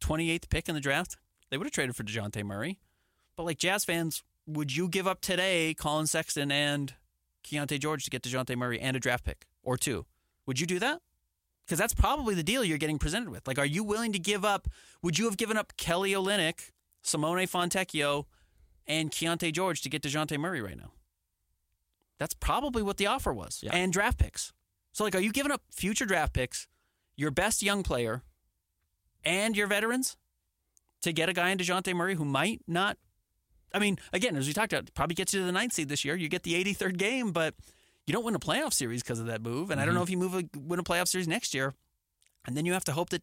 [0.00, 1.16] 28th pick in the draft,
[1.50, 2.78] they would have traded for DeJounte Murray.
[3.34, 6.94] But like Jazz fans, would you give up today Collin Sexton and
[7.44, 10.06] Keyonte George to get DeJounte Murray and a draft pick or two?
[10.46, 11.00] Would you do that?
[11.64, 13.46] Because that's probably the deal you're getting presented with.
[13.46, 14.68] Like, are you willing to give up?
[15.00, 16.70] Would you have given up Kelly Olynyk,
[17.02, 18.26] Simone Fontecchio,
[18.86, 20.92] and Keyonte George to get DeJounte Murray right now?
[22.18, 23.60] That's probably what the offer was.
[23.62, 23.70] Yeah.
[23.74, 24.52] And draft picks.
[24.92, 26.66] So, like, are you giving up future draft picks,
[27.16, 28.22] your best young player,
[29.24, 30.16] and your veterans
[31.00, 32.98] to get a guy in DeJounte Murray who might not
[33.74, 36.04] I mean, again, as we talked about, probably gets you to the ninth seed this
[36.04, 36.14] year.
[36.14, 37.54] You get the 83rd game, but
[38.06, 39.70] you don't win a playoff series because of that move.
[39.70, 39.80] And mm-hmm.
[39.80, 41.74] I don't know if you move a, win a playoff series next year.
[42.46, 43.22] And then you have to hope that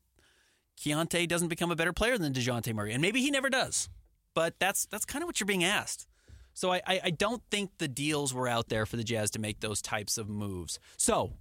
[0.79, 2.93] Keyonte doesn't become a better player than DeJounte Murray.
[2.93, 3.89] And maybe he never does.
[4.33, 6.07] But that's that's kind of what you're being asked.
[6.53, 9.39] So I, I, I don't think the deals were out there for the Jazz to
[9.39, 10.79] make those types of moves.
[10.97, 11.33] So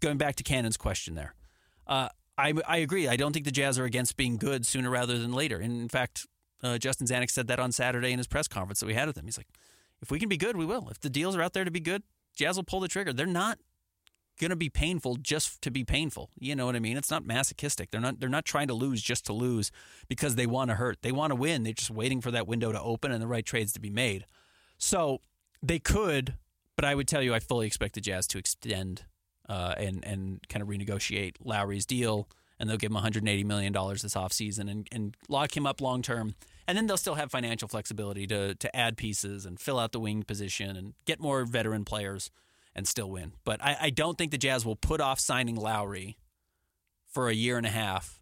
[0.00, 1.34] going back to Cannon's question there,
[1.86, 3.08] uh, I, I agree.
[3.08, 5.58] I don't think the Jazz are against being good sooner rather than later.
[5.58, 6.26] And in fact,
[6.62, 9.16] uh, Justin Zanik said that on Saturday in his press conference that we had with
[9.16, 9.24] him.
[9.24, 9.48] He's like,
[10.00, 10.88] if we can be good, we will.
[10.90, 12.02] If the deals are out there to be good,
[12.34, 13.12] Jazz will pull the trigger.
[13.12, 13.58] They're not
[14.38, 16.30] going to be painful just to be painful.
[16.38, 16.96] You know what I mean?
[16.96, 17.90] It's not masochistic.
[17.90, 19.70] They're not they're not trying to lose just to lose
[20.08, 20.98] because they want to hurt.
[21.02, 21.64] They want to win.
[21.64, 24.24] They're just waiting for that window to open and the right trades to be made.
[24.78, 25.20] So
[25.62, 26.34] they could,
[26.76, 29.04] but I would tell you I fully expect the Jazz to extend
[29.48, 34.02] uh, and and kind of renegotiate Lauri's deal and they'll give him 180 million dollars
[34.02, 36.34] this offseason and and lock him up long term.
[36.66, 40.00] And then they'll still have financial flexibility to to add pieces and fill out the
[40.00, 42.30] wing position and get more veteran players
[42.74, 43.32] and still win.
[43.44, 46.18] But I, I don't think the Jazz will put off signing Lauri
[47.06, 48.20] for a year and a half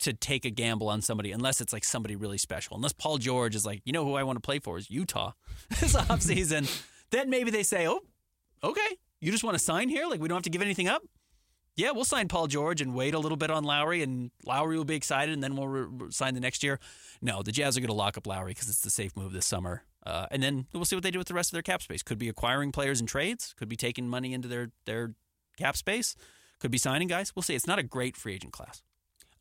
[0.00, 2.76] to take a gamble on somebody unless it's like somebody really special.
[2.76, 5.32] Unless Paul George is like, you know who I want to play for is Utah
[5.80, 6.70] this offseason.
[7.10, 8.00] then maybe they say, oh,
[8.62, 10.06] okay, you just want to sign here?
[10.06, 11.02] Like we don't have to give anything up?
[11.76, 14.84] Yeah, we'll sign Paul George and wait a little bit on Lauri, and Lauri will
[14.84, 16.78] be excited, and then we'll re- sign the next year.
[17.20, 19.46] No, the Jazz are going to lock up Lauri because it's the safe move this
[19.46, 21.82] summer, uh, and then we'll see what they do with the rest of their cap
[21.82, 22.02] space.
[22.02, 25.14] Could be acquiring players in trades, could be taking money into their their
[25.56, 26.14] cap space,
[26.60, 27.32] could be signing guys.
[27.34, 27.54] We'll see.
[27.56, 28.82] It's not a great free agent class.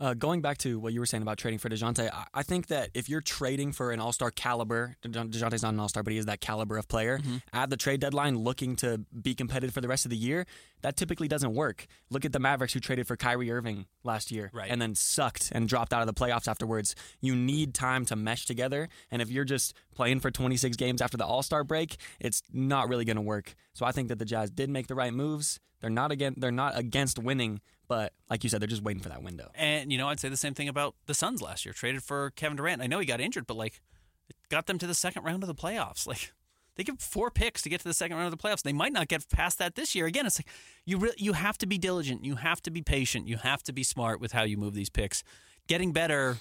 [0.03, 2.67] Uh, going back to what you were saying about trading for DeJounte, I, I think
[2.67, 6.11] that if you're trading for an all star caliber, DeJounte's not an all star, but
[6.11, 7.37] he is that caliber of player, mm-hmm.
[7.53, 10.45] at the trade deadline looking to be competitive for the rest of the year,
[10.81, 11.87] that typically doesn't work.
[12.09, 14.69] Look at the Mavericks who traded for Kyrie Irving last year right.
[14.69, 16.95] and then sucked and dropped out of the playoffs afterwards.
[17.21, 18.89] You need time to mesh together.
[19.09, 22.89] And if you're just playing for 26 games after the all star break, it's not
[22.89, 23.55] really going to work.
[23.73, 25.61] So I think that the Jazz did make the right moves.
[25.83, 26.35] They're not again.
[26.37, 27.59] They're not against winning,
[27.93, 29.51] but like you said, they're just waiting for that window.
[29.53, 31.73] And you know, I'd say the same thing about the Suns last year.
[31.73, 32.81] Traded for Kevin Durant.
[32.81, 33.81] I know he got injured, but like,
[34.27, 36.07] it got them to the second round of the playoffs.
[36.13, 36.33] Like,
[36.75, 38.63] They give four picks to get to the second round of the playoffs.
[38.63, 40.07] They might not get past that this year.
[40.07, 40.47] Again, it's like
[40.87, 42.25] you re- you have to be diligent.
[42.25, 43.27] You have to be patient.
[43.27, 45.23] You have to be smart with how you move these picks.
[45.67, 46.37] Getting better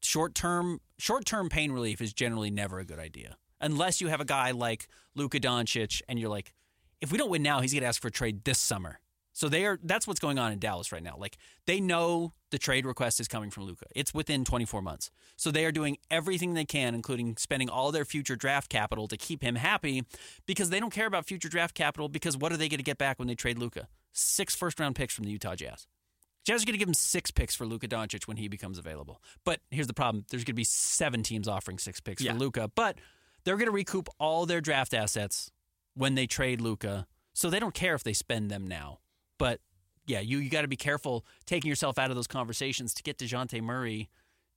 [0.00, 4.20] short term short term pain relief is generally never a good idea unless you have
[4.20, 4.86] a guy like
[5.16, 6.54] Luka Doncic and you're like,
[7.00, 9.00] if we don't win now, he's going to ask for a trade this summer.
[9.38, 9.78] So they are.
[9.84, 11.14] That's what's going on in Dallas right now.
[11.16, 13.84] Like they know the trade request is coming from Luka.
[13.94, 15.12] It's within 24 months.
[15.36, 19.16] So they are doing everything they can, including spending all their future draft capital to
[19.16, 20.02] keep him happy,
[20.46, 22.08] because they don't care about future draft capital.
[22.08, 23.86] Because what are they going to get back when they trade Luka?
[24.12, 25.86] Six first round picks from the Utah Jazz.
[26.44, 29.22] Jazz are going to give him six picks for Luka Doncic when he becomes available.
[29.44, 32.32] But here's the problem: there's going to be seven teams offering six picks Yeah.
[32.32, 32.98] for Luka, but
[33.44, 35.52] they're going to recoup all their draft assets
[35.94, 37.06] when they trade Luka.
[37.34, 38.98] So they don't care if they spend them now.
[39.38, 39.60] But
[40.06, 43.18] yeah, you, you got to be careful taking yourself out of those conversations to get
[43.18, 44.08] Dejounte Murray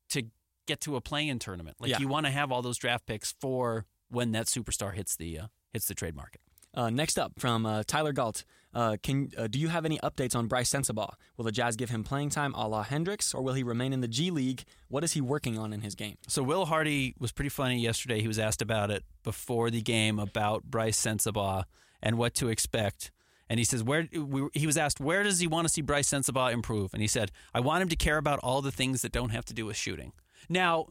[0.09, 0.23] to
[0.67, 1.77] get to a play-in tournament.
[1.79, 1.99] Like Yeah.
[1.99, 5.47] you want to have all those draft picks for when that superstar hits the uh,
[5.73, 6.41] hits the trade market.
[6.73, 10.35] Uh, next up from uh, Tyler Galt, uh, can uh, do you have any updates
[10.37, 11.13] on Brice Sensabaugh?
[11.35, 13.99] Will the Jazz give him playing time a la Hendricks, or will he remain in
[13.99, 14.63] the G League?
[14.87, 16.15] What is he working on in his game?
[16.29, 18.21] So Will Hardy was pretty funny yesterday.
[18.21, 21.65] He was asked about it before the game about Brice Sensabaugh
[22.01, 23.11] and what to expect.
[23.51, 26.09] And he says, "Where?" We, he was asked, "Where does he want to see Brice
[26.09, 29.11] Sensabaugh improve?" And he said, "I want him to care about all the things that
[29.11, 30.13] don't have to do with shooting."
[30.47, 30.87] Now,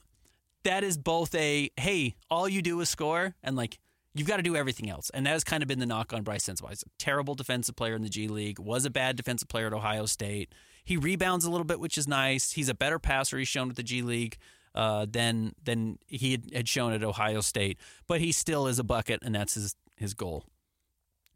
[0.65, 3.79] that is both a hey, all you do is score, and like
[4.13, 5.09] you've got to do everything else.
[5.15, 6.69] And that has kind of been the knock on Brice Sensabaugh.
[6.69, 8.59] He's a terrible defensive player in the G League.
[8.59, 10.53] Was a bad defensive player at Ohio State.
[10.85, 12.53] He rebounds a little bit, which is nice.
[12.53, 13.39] He's a better passer.
[13.39, 14.37] He's shown at the G League
[14.75, 17.79] uh, than than he had, had shown at Ohio State.
[18.07, 20.45] But he still is a bucket, and that's his his goal.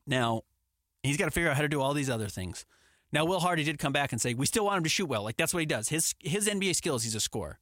[0.07, 0.43] Now
[1.05, 2.65] he's got to figure out how to do all these other things.
[3.13, 5.23] Now Will Hardy did come back and say we still want him to shoot well.
[5.23, 5.89] Like that's what he does.
[5.89, 7.61] His his NBA skills, he's a scorer.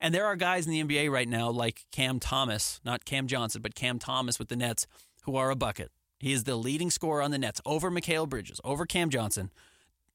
[0.00, 3.62] And there are guys in the NBA right now like Cam Thomas, not Cam Johnson,
[3.62, 4.86] but Cam Thomas with the Nets,
[5.24, 5.90] who are a bucket.
[6.18, 9.50] He is the leading scorer on the Nets over Mikal Bridges, over Cam Johnson.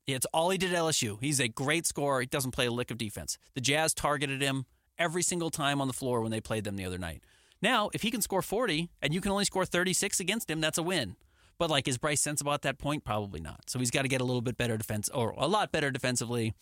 [0.05, 1.17] It's all he did at LSU.
[1.19, 2.21] He's a great scorer.
[2.21, 3.37] He doesn't play a lick of defense.
[3.55, 4.65] The Jazz targeted him
[4.97, 7.23] every single time on the floor when they played them the other night.
[7.61, 10.77] Now, if he can score 40 and you can only score 36 against him, that's
[10.77, 11.17] a win.
[11.59, 13.03] But like, is Brice Sensabaugh at that point?
[13.03, 13.69] Probably not.
[13.69, 16.53] So he's got to get a little bit better defense, or a lot better defensively,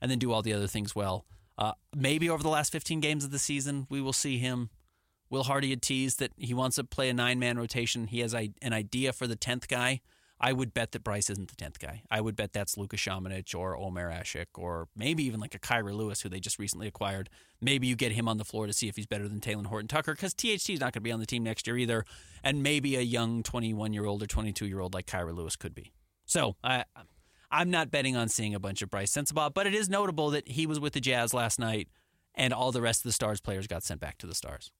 [0.00, 1.24] and then do all the other things well.
[1.56, 4.70] Uh, maybe over the last 15 games of the season, we will see him.
[5.30, 8.06] Will Hardy had teased that he wants to play a nine man rotation.
[8.06, 10.00] He has a, an idea for the 10th guy.
[10.40, 12.02] I would bet that Bryce isn't the 10th guy.
[12.10, 15.94] I would bet that's Luka Samanic or Omer Ashik or maybe even like a Kira
[15.94, 17.30] Lewis, who they just recently acquired.
[17.60, 19.88] Maybe you get him on the floor to see if he's better than Talen Horton
[19.88, 22.04] Tucker because THT is not going to be on the team next year either.
[22.42, 25.74] And maybe a young 21 year old or 22 year old like Kira Lewis could
[25.74, 25.92] be.
[26.26, 26.84] So I,
[27.50, 30.48] I'm not betting on seeing a bunch of Brice Sensabaugh, but it is notable that
[30.48, 31.88] he was with the Jazz last night
[32.34, 34.72] and all the rest of the Stars players got sent back to the Stars.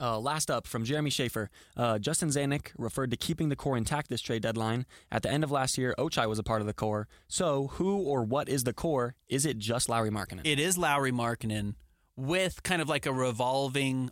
[0.00, 4.08] Uh, last up from Jeremy Schaefer, uh, Justin Zanik referred to keeping the core intact
[4.08, 4.86] this trade deadline.
[5.12, 7.06] At the end of last year, Ochai was a part of the core.
[7.28, 9.14] So, who or what is the core?
[9.28, 10.40] Is it just Lauri Markkanen?
[10.44, 11.74] It is Lauri Markkanen
[12.16, 14.10] with kind of like a revolving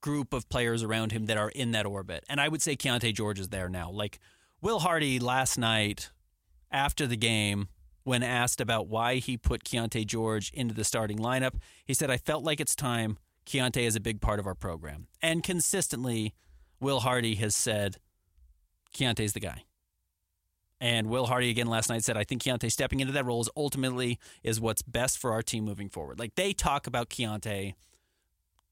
[0.00, 2.24] group of players around him that are in that orbit.
[2.28, 3.90] And I would say Keyonte George is there now.
[3.90, 4.20] Like
[4.60, 6.10] Will Hardy last night
[6.70, 7.68] after the game,
[8.04, 12.16] when asked about why he put Keyonte George into the starting lineup, he said, I
[12.16, 13.18] felt like it's time.
[13.48, 15.06] Keyonte is a big part of our program.
[15.22, 16.34] And consistently,
[16.80, 17.96] Will Hardy has said,
[18.94, 19.64] Keyonte's the guy.
[20.80, 23.48] And Will Hardy again last night said, I think Keyonte stepping into that role is
[23.56, 26.18] ultimately is what's best for our team moving forward.
[26.18, 27.74] Like they talk about Keyonte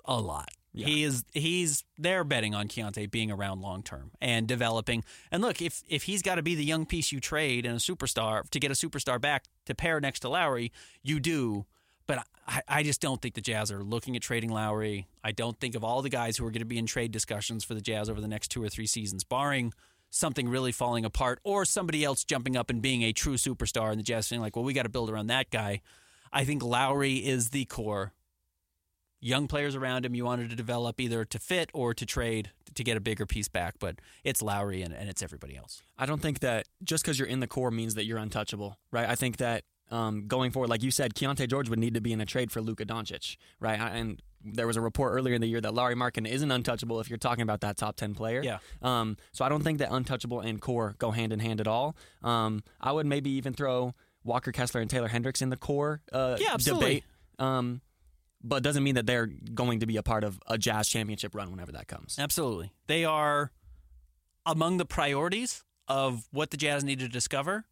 [0.05, 0.51] a lot.
[0.73, 0.87] Yeah.
[0.87, 5.05] He is he's they're betting on Keyonte being around long term and developing.
[5.33, 7.79] And look, if if he's got to be the young piece you trade and a
[7.79, 10.71] superstar to get a superstar back to pair next to Lauri,
[11.03, 11.65] you do.
[12.07, 15.09] But I, I just don't think the Jazz are looking at trading Lauri.
[15.25, 17.65] I don't think of all the guys who are going to be in trade discussions
[17.65, 19.73] for the Jazz over the next two or three seasons, barring
[20.11, 23.99] something really falling apart or somebody else jumping up and being a true superstar and
[23.99, 25.81] the Jazz saying like, well, we got to build around that guy.
[26.33, 28.13] I think Lauri is the core.
[29.21, 32.85] Young players around him you wanted to develop either to fit or to trade to
[32.85, 35.83] get a bigger piece back, but it's Lauri and, and it's everybody else.
[35.99, 39.09] I don't think that just because you're in the core means that you're untouchable, right?
[39.09, 42.13] I think that um, going forward, like you said, Keyonte George would need to be
[42.13, 43.79] in a trade for Luka Doncic, right?
[43.79, 47.09] And there was a report earlier in the year that Lauri Markkanen isn't untouchable if
[47.09, 48.43] you're talking about that top 10 player.
[48.43, 48.59] Yeah.
[48.83, 51.97] Um, so I don't think that untouchable and core go hand in hand at all.
[52.23, 56.37] Um, I would maybe even throw Walker Kessler and Taylor Hendricks in the core uh,
[56.41, 56.87] Yeah, absolutely.
[56.87, 57.05] debate.
[57.39, 57.81] Um,
[58.43, 61.51] but doesn't mean that they're going to be a part of a Jazz championship run
[61.51, 62.17] whenever that comes.
[62.19, 62.71] Absolutely.
[62.87, 63.51] They are
[64.45, 67.65] among the priorities of what the Jazz need to discover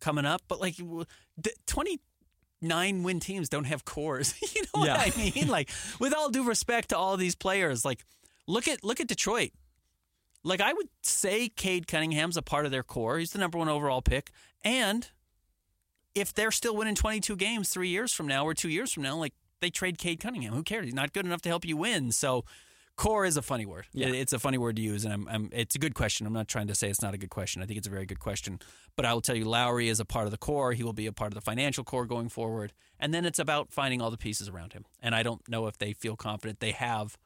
[0.00, 0.42] coming up.
[0.48, 1.04] But like w-
[1.36, 4.34] the 29 win teams don't have cores.
[4.54, 4.96] you know Yeah.
[4.98, 5.48] what I mean?
[5.48, 5.70] Like,
[6.00, 8.04] with all due respect to all these players, like
[8.48, 9.50] Look at look at Detroit.
[10.44, 13.18] Like I would say Cade Cunningham's a part of their core.
[13.18, 14.30] He's the number one overall pick.
[14.62, 15.08] And
[16.14, 19.16] if they're still winning 22 games three years from now or two years from now,
[19.16, 20.54] like they trade Cade Cunningham.
[20.54, 20.84] Who cares?
[20.84, 22.12] He's not good enough to help you win.
[22.12, 22.44] So
[22.96, 23.86] core is a funny word.
[23.92, 24.08] Yeah.
[24.08, 26.26] It's a funny word to use, and I'm, I'm, it's a good question.
[26.26, 27.62] I'm not trying to say it's not a good question.
[27.62, 28.58] I think it's a very good question.
[28.96, 30.72] But I will tell you, Lauri is a part of the core.
[30.72, 32.72] He will be a part of the financial core going forward.
[32.98, 34.84] And then it's about finding all the pieces around him.
[35.00, 37.16] And I don't know if they feel confident they have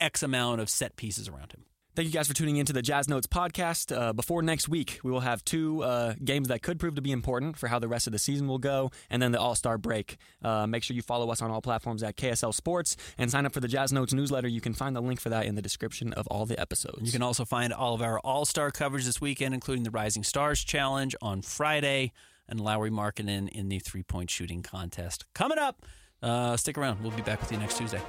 [0.00, 1.64] X amount of set pieces around him.
[1.94, 3.94] Thank you guys for tuning into the Jazz Notes podcast.
[3.94, 7.12] Uh, before next week, we will have two uh, games that could prove to be
[7.12, 9.76] important for how the rest of the season will go, and then the All Star
[9.76, 10.16] break.
[10.42, 13.52] Uh, make sure you follow us on all platforms at KSL Sports and sign up
[13.52, 14.48] for the Jazz Notes newsletter.
[14.48, 17.02] You can find the link for that in the description of all the episodes.
[17.02, 20.24] You can also find all of our All Star coverage this weekend, including the Rising
[20.24, 22.12] Stars Challenge on Friday
[22.48, 25.26] and Lauri Markkanen in the three point shooting contest.
[25.34, 25.84] Coming up,
[26.22, 27.02] uh, stick around.
[27.02, 28.00] We'll be back with you next Tuesday.